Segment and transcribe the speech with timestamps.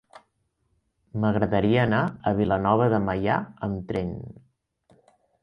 [1.25, 1.99] M'agradaria anar
[2.31, 3.37] a Vilanova de Meià
[3.69, 4.11] amb tren.